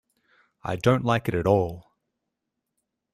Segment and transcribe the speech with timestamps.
[0.63, 1.91] I don't like it at all.